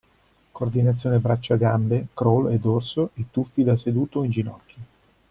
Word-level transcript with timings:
Coordinazione 0.51 1.19
braccia-gambre 1.19 2.07
crawl 2.15 2.51
e 2.51 2.57
dorso 2.57 3.11
e 3.13 3.25
tuffi 3.29 3.63
da 3.63 3.77
seduto 3.77 4.21
o 4.21 4.23
in 4.23 4.31
ginocchio. 4.31 4.77